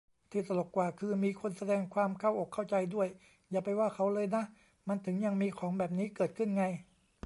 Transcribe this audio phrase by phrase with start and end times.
[0.31, 3.07] ที่ตลกกว่าคือ มีคนแสดงความเข้าอกเข้าใจด้วย
[3.49, 4.43] !"อย่าไปว่าเขาเลยนะ"
[4.87, 6.63] มันถึงยังมีของแบบนี้เกิดขึ้นไง